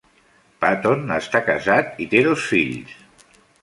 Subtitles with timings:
[0.65, 3.01] Patton està casat i té dos fills.